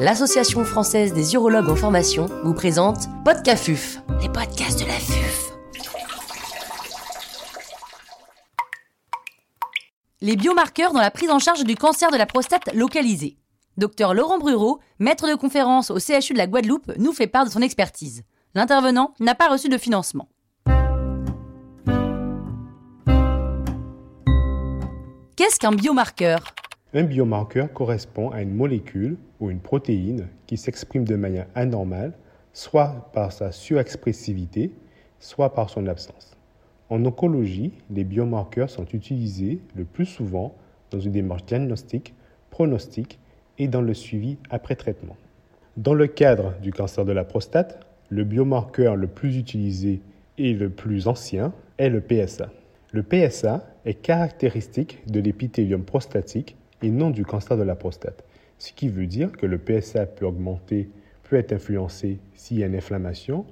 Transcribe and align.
l'Association 0.00 0.64
française 0.64 1.12
des 1.12 1.34
urologues 1.34 1.68
en 1.68 1.76
formation 1.76 2.24
vous 2.42 2.54
présente 2.54 3.00
Podcafuf, 3.22 3.98
les 4.22 4.30
podcasts 4.30 4.80
de 4.80 4.86
la 4.86 4.94
FUF. 4.94 5.52
Les 10.22 10.36
biomarqueurs 10.36 10.94
dans 10.94 11.00
la 11.00 11.10
prise 11.10 11.28
en 11.28 11.38
charge 11.38 11.64
du 11.64 11.74
cancer 11.74 12.10
de 12.10 12.16
la 12.16 12.24
prostate 12.24 12.72
localisé. 12.72 13.36
Docteur 13.76 14.14
Laurent 14.14 14.38
Brureau, 14.38 14.80
maître 14.98 15.28
de 15.28 15.34
conférence 15.34 15.90
au 15.90 15.98
CHU 15.98 16.32
de 16.32 16.38
la 16.38 16.46
Guadeloupe, 16.46 16.92
nous 16.96 17.12
fait 17.12 17.26
part 17.26 17.44
de 17.44 17.50
son 17.50 17.60
expertise. 17.60 18.22
L'intervenant 18.54 19.12
n'a 19.20 19.34
pas 19.34 19.48
reçu 19.48 19.68
de 19.68 19.76
financement. 19.76 20.30
Qu'est-ce 25.36 25.58
qu'un 25.58 25.72
biomarqueur? 25.72 26.54
Un 26.92 27.04
biomarqueur 27.04 27.72
correspond 27.72 28.30
à 28.30 28.42
une 28.42 28.52
molécule 28.52 29.16
ou 29.38 29.48
une 29.48 29.60
protéine 29.60 30.26
qui 30.48 30.56
s'exprime 30.56 31.04
de 31.04 31.14
manière 31.14 31.46
anormale, 31.54 32.14
soit 32.52 33.08
par 33.12 33.30
sa 33.30 33.52
surexpressivité, 33.52 34.72
soit 35.20 35.54
par 35.54 35.70
son 35.70 35.86
absence. 35.86 36.36
En 36.88 37.04
oncologie, 37.04 37.70
les 37.90 38.02
biomarqueurs 38.02 38.70
sont 38.70 38.86
utilisés 38.86 39.60
le 39.76 39.84
plus 39.84 40.06
souvent 40.06 40.56
dans 40.90 40.98
une 40.98 41.12
démarche 41.12 41.44
diagnostique, 41.44 42.12
pronostique 42.50 43.20
et 43.58 43.68
dans 43.68 43.82
le 43.82 43.94
suivi 43.94 44.38
après 44.50 44.74
traitement. 44.74 45.16
Dans 45.76 45.94
le 45.94 46.08
cadre 46.08 46.54
du 46.60 46.72
cancer 46.72 47.04
de 47.04 47.12
la 47.12 47.22
prostate, 47.22 47.86
le 48.08 48.24
biomarqueur 48.24 48.96
le 48.96 49.06
plus 49.06 49.36
utilisé 49.36 50.00
et 50.38 50.54
le 50.54 50.70
plus 50.70 51.06
ancien 51.06 51.52
est 51.78 51.88
le 51.88 52.00
PSA. 52.00 52.50
Le 52.90 53.04
PSA 53.04 53.64
est 53.84 53.94
caractéristique 53.94 55.06
de 55.06 55.20
l'épithélium 55.20 55.84
prostatique 55.84 56.56
et 56.82 56.90
non 56.90 57.10
du 57.10 57.24
cancer 57.24 57.56
de 57.56 57.62
la 57.62 57.74
prostate, 57.74 58.24
ce 58.58 58.72
qui 58.72 58.88
veut 58.88 59.06
dire 59.06 59.32
que 59.32 59.46
le 59.46 59.58
PSA 59.58 60.06
peut 60.06 60.26
augmenter, 60.26 60.88
peut 61.24 61.36
être 61.36 61.52
influencé 61.52 62.18
s'il 62.34 62.58
y 62.58 62.62
a 62.62 62.66
une 62.66 62.76
inflammation, 62.76 63.46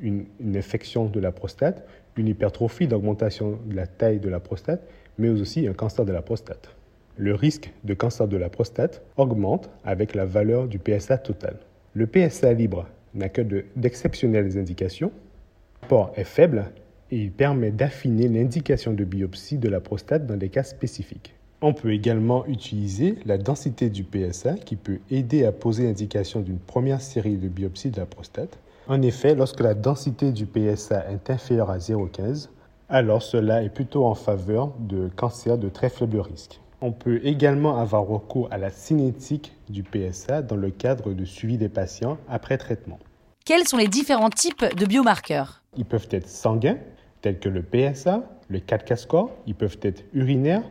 une, 0.00 0.26
infection 0.54 1.06
de 1.06 1.20
la 1.20 1.32
prostate, 1.32 1.86
une 2.16 2.28
hypertrophie 2.28 2.88
d'augmentation 2.88 3.58
de 3.66 3.76
la 3.76 3.86
taille 3.86 4.18
de 4.18 4.28
la 4.28 4.40
prostate, 4.40 4.82
mais 5.18 5.28
aussi 5.28 5.66
un 5.68 5.72
cancer 5.72 6.04
de 6.04 6.12
la 6.12 6.22
prostate. 6.22 6.74
Le 7.16 7.34
risque 7.34 7.72
de 7.84 7.94
cancer 7.94 8.28
de 8.28 8.36
la 8.36 8.48
prostate 8.48 9.02
augmente 9.16 9.70
avec 9.84 10.14
la 10.14 10.24
valeur 10.24 10.68
du 10.68 10.78
PSA 10.78 11.18
total. 11.18 11.56
Le 11.94 12.06
PSA 12.06 12.52
libre 12.52 12.86
n'a 13.14 13.28
que 13.28 13.42
d'exceptionnelles 13.76 14.58
indications. 14.58 15.10
Le 15.10 15.82
rapport 15.82 16.12
est 16.16 16.24
faible 16.24 16.70
et 17.10 17.18
il 17.18 17.32
permet 17.32 17.70
d'affiner 17.70 18.28
l'indication 18.28 18.92
de 18.92 19.04
biopsie 19.04 19.58
de 19.58 19.68
la 19.68 19.80
prostate 19.80 20.26
dans 20.26 20.36
des 20.36 20.48
cas 20.48 20.62
spécifiques. 20.62 21.34
On 21.60 21.72
peut 21.72 21.92
également 21.92 22.46
utiliser 22.46 23.16
la 23.26 23.36
densité 23.36 23.90
du 23.90 24.04
PSA 24.04 24.54
qui 24.54 24.76
peut 24.76 25.00
aider 25.10 25.44
à 25.44 25.50
poser 25.50 25.84
l'indication 25.84 26.38
d'une 26.38 26.60
première 26.60 27.00
série 27.00 27.36
de 27.36 27.48
biopsies 27.48 27.90
de 27.90 27.98
la 27.98 28.06
prostate. 28.06 28.58
En 28.86 29.02
effet, 29.02 29.34
lorsque 29.34 29.58
la 29.58 29.74
densité 29.74 30.30
du 30.30 30.46
PSA 30.46 31.10
est 31.10 31.30
inférieure 31.30 31.70
à 31.70 31.78
0,15, 31.78 32.48
alors 32.88 33.22
cela 33.22 33.64
est 33.64 33.70
plutôt 33.70 34.06
en 34.06 34.14
faveur 34.14 34.72
de 34.78 35.08
cancer 35.08 35.58
de 35.58 35.68
très 35.68 35.88
faible 35.88 36.20
risque. 36.20 36.60
On 36.80 36.92
peut 36.92 37.20
également 37.24 37.76
avoir 37.76 38.06
recours 38.06 38.46
à 38.52 38.58
la 38.58 38.70
cinétique 38.70 39.52
du 39.68 39.82
PSA 39.82 40.42
dans 40.42 40.56
le 40.56 40.70
cadre 40.70 41.12
de 41.12 41.24
suivi 41.24 41.58
des 41.58 41.68
patients 41.68 42.18
après 42.28 42.56
traitement. 42.56 43.00
Quels 43.44 43.66
sont 43.66 43.78
les 43.78 43.88
différents 43.88 44.30
types 44.30 44.64
de 44.76 44.86
biomarqueurs? 44.86 45.64
Ils 45.76 45.84
peuvent 45.84 46.08
être 46.12 46.28
sanguins, 46.28 46.78
tels 47.20 47.40
que 47.40 47.48
le 47.48 47.62
PSA, 47.62 48.22
le 48.48 48.60
4 48.60 48.96
score. 48.96 49.32
Ils 49.48 49.56
peuvent 49.56 49.78
être 49.82 50.04
urinaires, 50.12 50.62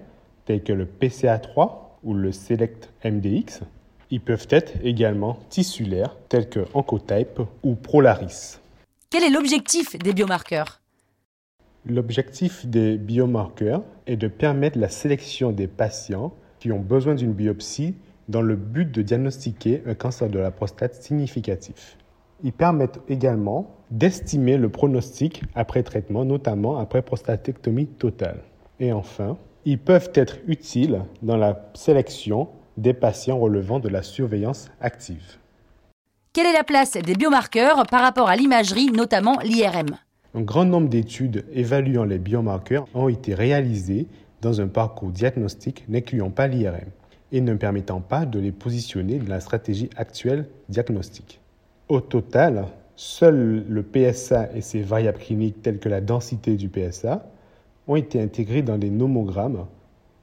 tels 0.47 0.63
que 0.63 0.73
le 0.73 0.85
PCA3 0.85 1.71
ou 2.03 2.13
le 2.13 2.31
Select 2.31 2.89
MDX. 3.03 3.61
Ils 4.09 4.21
peuvent 4.21 4.47
être 4.49 4.71
également 4.81 5.37
tissulaires, 5.49 6.15
tels 6.29 6.49
que 6.49 6.61
Oncotype 6.73 7.41
ou 7.63 7.75
Prolaris. 7.75 8.57
Quel 9.09 9.23
est 9.23 9.29
l'objectif 9.29 9.97
des 9.99 10.13
biomarqueurs? 10.13 10.81
L'objectif 11.85 12.65
des 12.65 12.97
biomarqueurs 12.97 13.83
est 14.07 14.15
de 14.15 14.29
permettre 14.29 14.79
la 14.79 14.89
sélection 14.89 15.51
des 15.51 15.67
patients 15.67 16.33
qui 16.59 16.71
ont 16.71 16.79
besoin 16.79 17.15
d'une 17.15 17.33
biopsie 17.33 17.95
dans 18.29 18.41
le 18.41 18.55
but 18.55 18.89
de 18.89 19.01
diagnostiquer 19.01 19.83
un 19.85 19.93
cancer 19.93 20.29
de 20.29 20.39
la 20.39 20.51
prostate 20.51 20.95
significatif. 20.95 21.97
Ils 22.43 22.53
permettent 22.53 22.99
également 23.09 23.75
d'estimer 23.91 24.57
le 24.57 24.69
pronostic 24.69 25.43
après 25.55 25.83
traitement, 25.83 26.23
notamment 26.23 26.77
après 26.77 27.01
prostatectomie 27.01 27.87
totale. 27.87 28.43
Et 28.79 28.93
enfin, 28.93 29.37
ils 29.67 29.77
peuvent 29.77 30.11
être 30.13 30.37
utiles 30.47 31.01
dans 31.21 31.35
la 31.35 31.69
sélection 31.73 32.47
des 32.77 32.93
patients 32.93 33.37
relevant 33.37 33.81
de 33.81 33.89
la 33.89 34.01
surveillance 34.01 34.69
active. 34.79 35.39
Quelle 36.31 36.45
est 36.45 36.53
la 36.53 36.63
place 36.63 36.93
des 36.93 37.15
biomarqueurs 37.15 37.85
par 37.87 38.01
rapport 38.01 38.29
à 38.29 38.37
l'imagerie, 38.37 38.89
notamment 38.93 39.37
l'IRM 39.43 39.97
Un 40.35 40.41
grand 40.41 40.63
nombre 40.63 40.87
d'études 40.87 41.43
évaluant 41.51 42.05
les 42.05 42.17
biomarqueurs 42.17 42.87
ont 42.93 43.09
été 43.09 43.33
réalisées 43.33 44.07
dans 44.41 44.61
un 44.61 44.67
parcours 44.67 45.09
diagnostique 45.09 45.83
n'incluant 45.89 46.29
pas 46.29 46.47
l'IRM 46.47 46.87
et 47.33 47.41
ne 47.41 47.53
permettant 47.53 47.99
pas 47.99 48.25
de 48.25 48.39
les 48.39 48.53
positionner 48.53 49.17
dans 49.17 49.33
la 49.33 49.41
stratégie 49.41 49.89
actuelle 49.97 50.47
diagnostique. 50.69 51.41
Au 51.89 51.99
total, 51.99 52.67
seul 52.95 53.65
le 53.67 53.83
PSA 53.83 54.47
et 54.55 54.61
ses 54.61 54.79
variables 54.79 55.19
cliniques 55.19 55.61
telles 55.61 55.79
que 55.79 55.89
la 55.89 55.99
densité 55.99 56.55
du 56.55 56.69
PSA 56.69 57.29
ont 57.87 57.95
été 57.95 58.21
intégrés 58.21 58.61
dans 58.61 58.77
des 58.77 58.89
nomogrammes 58.89 59.65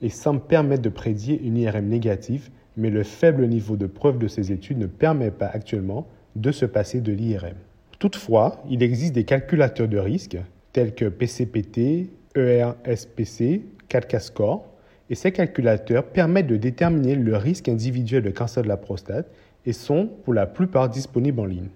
et 0.02 0.08
semblent 0.08 0.40
permettre 0.40 0.82
de 0.82 0.88
prédire 0.88 1.38
une 1.42 1.56
IRM 1.56 1.86
négative, 1.86 2.50
mais 2.76 2.90
le 2.90 3.02
faible 3.02 3.46
niveau 3.46 3.76
de 3.76 3.86
preuve 3.86 4.18
de 4.18 4.28
ces 4.28 4.52
études 4.52 4.78
ne 4.78 4.86
permet 4.86 5.30
pas 5.30 5.46
actuellement 5.46 6.06
de 6.36 6.52
se 6.52 6.66
passer 6.66 7.00
de 7.00 7.12
l'IRM. 7.12 7.54
Toutefois, 7.98 8.62
il 8.68 8.82
existe 8.82 9.14
des 9.14 9.24
calculateurs 9.24 9.88
de 9.88 9.98
risque 9.98 10.36
tels 10.72 10.94
que 10.94 11.06
PCPT, 11.06 12.10
ERSPC, 12.34 13.62
4 13.88 14.20
score 14.20 14.66
et 15.10 15.14
ces 15.14 15.32
calculateurs 15.32 16.04
permettent 16.04 16.46
de 16.46 16.56
déterminer 16.56 17.14
le 17.14 17.36
risque 17.36 17.68
individuel 17.68 18.22
de 18.22 18.30
cancer 18.30 18.62
de 18.62 18.68
la 18.68 18.76
prostate 18.76 19.30
et 19.66 19.72
sont 19.72 20.10
pour 20.24 20.34
la 20.34 20.46
plupart 20.46 20.88
disponibles 20.88 21.40
en 21.40 21.46
ligne. 21.46 21.68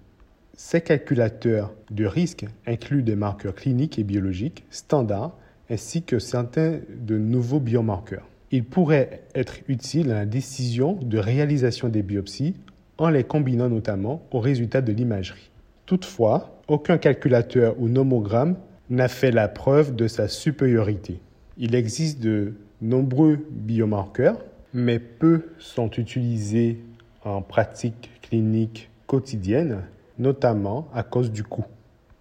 Ces 0.54 0.80
calculateurs 0.80 1.72
de 1.90 2.04
risque 2.04 2.46
incluent 2.66 3.02
des 3.02 3.14
marqueurs 3.14 3.54
cliniques 3.54 3.98
et 3.98 4.04
biologiques 4.04 4.64
standards 4.70 5.36
ainsi 5.70 6.02
que 6.02 6.18
certains 6.18 6.80
de 6.98 7.18
nouveaux 7.18 7.60
biomarqueurs. 7.60 8.26
Ils 8.50 8.64
pourraient 8.64 9.22
être 9.34 9.56
utiles 9.68 10.10
à 10.10 10.14
la 10.14 10.26
décision 10.26 10.94
de 10.94 11.18
réalisation 11.18 11.88
des 11.88 12.02
biopsies 12.02 12.54
en 12.96 13.10
les 13.10 13.24
combinant 13.24 13.68
notamment 13.68 14.22
aux 14.30 14.40
résultats 14.40 14.80
de 14.80 14.92
l'imagerie. 14.92 15.50
Toutefois, 15.86 16.60
aucun 16.66 16.98
calculateur 16.98 17.74
ou 17.78 17.88
nomogramme 17.88 18.56
n'a 18.90 19.08
fait 19.08 19.30
la 19.30 19.48
preuve 19.48 19.94
de 19.94 20.08
sa 20.08 20.28
supériorité. 20.28 21.20
Il 21.58 21.74
existe 21.74 22.20
de 22.20 22.54
nombreux 22.80 23.38
biomarqueurs, 23.50 24.44
mais 24.72 24.98
peu 24.98 25.46
sont 25.58 25.90
utilisés 25.90 26.78
en 27.24 27.42
pratique 27.42 28.10
clinique 28.22 28.90
quotidienne, 29.06 29.82
notamment 30.18 30.88
à 30.94 31.02
cause 31.02 31.30
du 31.30 31.42
coût. 31.42 31.64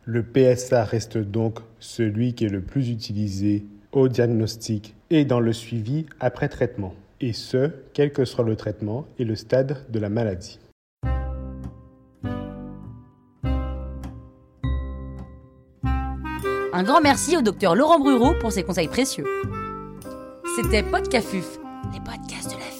Le 0.10 0.24
PSA 0.24 0.86
reste 0.86 1.18
donc 1.18 1.60
celui 1.80 2.34
qui 2.34 2.46
est 2.46 2.50
le 2.50 2.62
plus 2.62 2.90
utilisé 2.90 3.66
au 3.92 4.08
diagnostic 4.08 4.96
et 5.10 5.26
dans 5.26 5.42
le 5.42 5.52
suivi 5.52 6.06
après 6.22 6.48
traitement, 6.48 6.96
et 7.20 7.34
ce, 7.34 7.72
quel 7.94 8.14
que 8.14 8.24
soit 8.24 8.46
le 8.46 8.56
traitement 8.56 9.06
et 9.20 9.26
le 9.26 9.36
stade 9.36 9.86
de 9.90 10.00
la 10.00 10.08
maladie. 10.08 10.62
Un 16.72 16.84
grand 16.84 17.02
merci 17.02 17.36
au 17.36 17.42
docteur 17.42 17.76
Laurent 17.76 18.00
Brureau 18.00 18.34
pour 18.40 18.54
ses 18.54 18.64
conseils 18.64 18.88
précieux. 18.88 19.26
C'était 20.56 20.84
Podcafuf, 20.84 21.60
les 21.92 22.00
podcasts 22.00 22.52
de 22.52 22.58
la 22.58 22.72